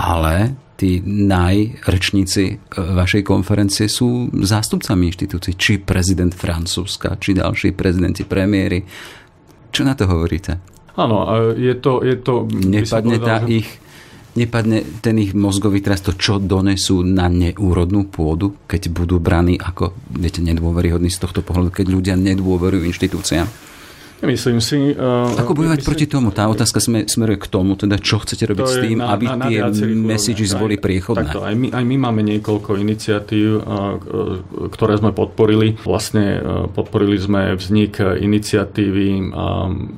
[0.00, 0.34] ale
[0.80, 8.80] tí najrečníci uh, vašej konferencie sú zástupcami inštitúcií, či prezident Francúzska, či ďalší prezidenti, premiéry.
[9.68, 10.56] Čo na to hovoríte?
[10.96, 11.28] Áno,
[11.60, 12.00] je to...
[12.00, 13.62] Je to Nepadne tá že...
[13.62, 13.68] ich
[14.40, 19.92] nepadne ten ich mozgový trest, to čo donesú na neúrodnú pôdu, keď budú braní ako,
[20.16, 23.68] viete, nedôveryhodní z tohto pohľadu, keď ľudia nedôverujú inštitúciám?
[24.20, 24.76] Myslím si...
[24.92, 26.28] Uh, Ako bojovať myslím, proti tomu?
[26.28, 26.76] Tá otázka
[27.08, 29.64] smeruje k tomu, teda čo chcete robiť s tým, na, aby na, na tie
[29.96, 31.24] messages boli priechodné.
[31.24, 33.96] Takto, aj, my, aj my máme niekoľko iniciatív, uh,
[34.76, 35.80] ktoré sme podporili.
[35.80, 36.36] Vlastne
[36.76, 39.32] podporili sme vznik iniciatívy,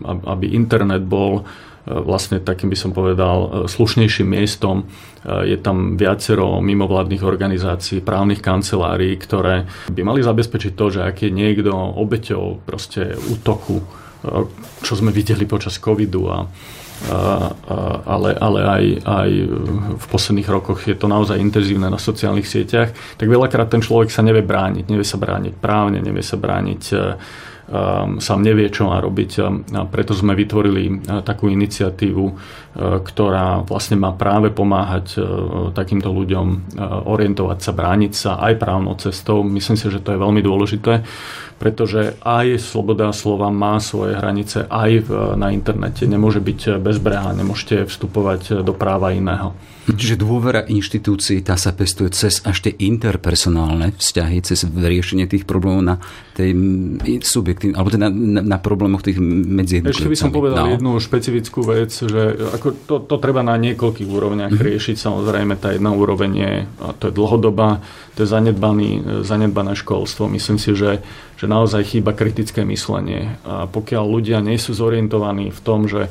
[0.07, 1.43] aby internet bol
[1.87, 4.87] vlastne takým by som povedal slušnejším miestom.
[5.27, 11.31] Je tam viacero mimovládnych organizácií, právnych kancelárií, ktoré by mali zabezpečiť to, že ak je
[11.35, 13.83] niekto obeťou proste útoku,
[14.83, 16.47] čo sme videli počas covidu a
[18.07, 19.31] ale, ale aj, aj
[19.99, 24.23] v posledných rokoch je to naozaj intenzívne na sociálnych sieťach, tak veľakrát ten človek sa
[24.23, 24.87] nevie brániť.
[24.87, 26.83] Nevie sa brániť právne, nevie sa brániť
[28.21, 29.31] sám nevie, čo má robiť.
[29.73, 32.35] A preto sme vytvorili uh, takú iniciatívu, uh,
[33.01, 35.25] ktorá vlastne má práve pomáhať uh,
[35.73, 36.77] takýmto ľuďom
[37.09, 39.41] orientovať sa, brániť sa aj právnou cestou.
[39.41, 41.03] Myslím si, že to je veľmi dôležité,
[41.63, 45.07] pretože aj sloboda slova má svoje hranice aj
[45.39, 46.11] na internete.
[46.11, 49.55] Nemôže byť bezbrehá, nemôžete vstupovať do práva iného.
[49.83, 55.83] Čiže dôvera inštitúcií, tá sa pestuje cez až tie interpersonálne vzťahy, cez riešenie tých problémov
[55.83, 55.97] na
[56.39, 56.55] tej
[57.19, 60.75] subjektívnej, alebo teda na, na problémoch tých medzi Ešte by som povedal no.
[60.79, 62.23] jednu špecifickú vec, že
[62.55, 64.71] ako to, to treba na niekoľkých úrovniach mm-hmm.
[64.71, 64.97] riešiť.
[65.03, 67.83] Samozrejme, tá jedna úroveň je, a to je dlhodobá,
[68.15, 70.31] to je zanedbaný, zanedbané školstvo.
[70.31, 71.03] Myslím si, že,
[71.43, 73.35] že naozaj chýba kritické myslenie.
[73.43, 76.07] A pokiaľ ľudia nie sú zorientovaní v tom, že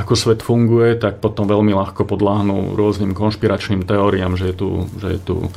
[0.00, 5.08] ako svet funguje, tak potom veľmi ľahko podláhnú rôznym konšpiračným teóriám, že je tu, že
[5.12, 5.50] je tu e,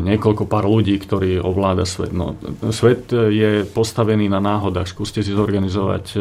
[0.00, 2.16] niekoľko pár ľudí, ktorí ovláda svet.
[2.16, 2.40] No,
[2.72, 4.88] svet je postavený na náhodách.
[4.88, 6.18] Skúste si zorganizovať e,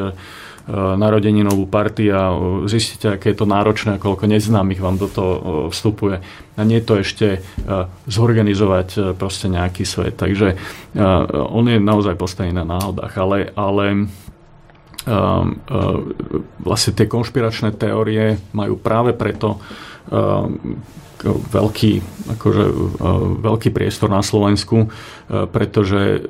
[0.74, 2.34] narodeninovú party a
[2.66, 5.34] zistíte, aké je to náročné a koľko neznámych vám do toho
[5.70, 6.26] vstupuje.
[6.58, 7.40] A nie to ešte e,
[8.10, 10.18] zorganizovať proste nejaký svet.
[10.18, 10.58] Takže
[11.36, 13.14] on je naozaj postavený na náhodách.
[13.20, 14.08] Ale, ale
[16.66, 19.62] vlastne tie konšpiračné teórie majú práve preto
[20.10, 20.80] ehm,
[21.26, 21.94] veľký,
[22.38, 22.66] akože,
[23.42, 24.94] veľký priestor na Slovensku,
[25.26, 26.30] pretože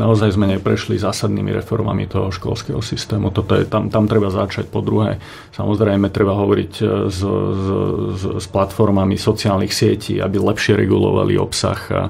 [0.00, 3.34] naozaj sme neprešli zásadnými reformami toho školského systému.
[3.34, 4.70] Toto je, tam, tam treba začať.
[4.72, 5.20] Po druhé,
[5.52, 6.72] samozrejme, treba hovoriť
[7.10, 11.80] s, s, s platformami sociálnych sietí, aby lepšie regulovali obsah.
[11.92, 12.02] A,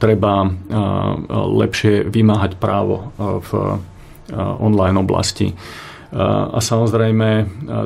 [0.00, 0.48] treba
[1.28, 3.76] lepšie vymáhať právo v
[4.36, 5.52] online oblasti.
[6.08, 7.28] A samozrejme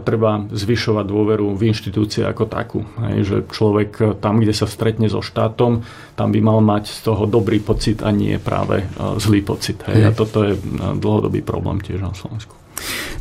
[0.06, 2.86] treba zvyšovať dôveru v inštitúcie ako takú.
[3.02, 5.82] Hej, že človek tam, kde sa stretne so štátom,
[6.14, 8.86] tam by mal mať z toho dobrý pocit a nie práve
[9.18, 9.82] zlý pocit.
[9.90, 10.06] Hej.
[10.06, 10.54] A toto je
[11.02, 12.54] dlhodobý problém tiež na Slovensku.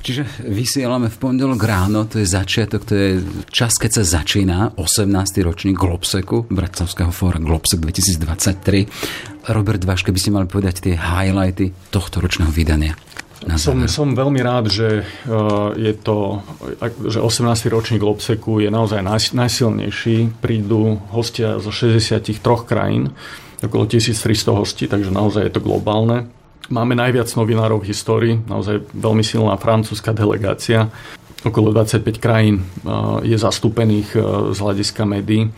[0.02, 3.10] Čiže vysielame v pondelok ráno, to je začiatok, to je
[3.54, 5.06] čas, keď sa začína 18.
[5.46, 9.50] ročník Globseku, Bratislavského fóra Globsek 2023.
[9.54, 12.98] Robert Váš, keby ste mali povedať tie highlighty tohto ročného vydania.
[13.42, 16.46] Som, som veľmi rád, že uh, je to,
[17.10, 17.74] že 18.
[17.74, 20.38] ročník Globseku je naozaj naj, najsilnejší.
[20.38, 22.38] Prídu hostia zo 63
[22.70, 23.18] krajín,
[23.58, 26.30] okolo 1300 hostí, takže naozaj je to globálne.
[26.70, 30.94] Máme najviac novinárov v histórii, naozaj veľmi silná francúzska delegácia.
[31.42, 35.50] Okolo 25 krajín uh, je zastúpených uh, z hľadiska médií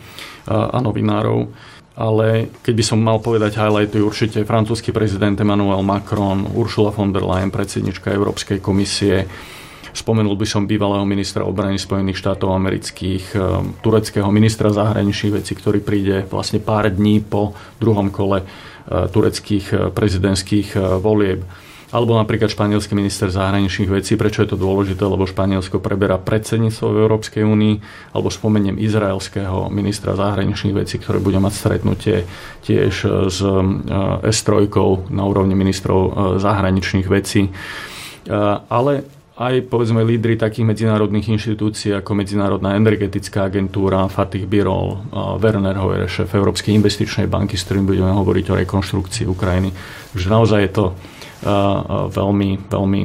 [0.44, 1.48] a novinárov.
[1.94, 7.22] Ale keď by som mal povedať highlighty, určite francúzsky prezident Emmanuel Macron, Ursula von der
[7.22, 9.30] Leyen, predsednička Európskej komisie,
[9.94, 13.40] Spomenul by som bývalého ministra obrany Spojených štátov amerických, eh,
[13.78, 18.46] tureckého ministra zahraničných vecí, ktorý príde vlastne pár dní po druhom kole eh,
[18.90, 21.46] tureckých eh, prezidentských volieb
[21.94, 24.18] alebo napríklad španielský minister zahraničných vecí.
[24.18, 25.06] Prečo je to dôležité?
[25.06, 27.74] Lebo Španielsko preberá predsedníctvo v Európskej únii,
[28.10, 32.26] alebo spomeniem izraelského ministra zahraničných vecí, ktorý bude mať stretnutie
[32.66, 32.94] tiež
[33.30, 33.38] s
[34.26, 34.66] S3
[35.14, 37.54] na úrovni ministrov zahraničných vecí.
[38.66, 45.02] Ale aj povedzme lídry takých medzinárodných inštitúcií ako Medzinárodná energetická agentúra, Fatih Birol,
[45.42, 49.74] Werner Hoyer, šéf Európskej investičnej banky, s ktorým budeme hovoriť o rekonštrukcii Ukrajiny.
[50.14, 50.84] Takže naozaj je to
[51.44, 53.00] veľmi, veľmi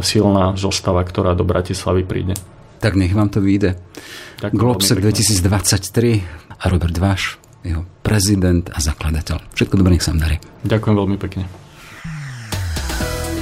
[0.00, 2.38] silná zostava, ktorá do Bratislavy príde.
[2.80, 3.76] Tak nech vám to vyjde.
[4.54, 6.24] Globsec 2023
[6.56, 9.52] a Robert Váš, jeho prezident a zakladateľ.
[9.52, 10.36] Všetko dobré, nech sa vám darí.
[10.64, 11.44] Ďakujem veľmi pekne.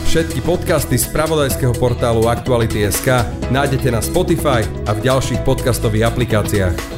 [0.09, 6.98] Všetky podcasty z pravodajského portálu Aktuality.sk nájdete na Spotify a v ďalších podcastových aplikáciách.